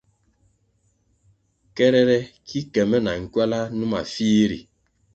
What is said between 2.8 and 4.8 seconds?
me na nkywala numa fih ri.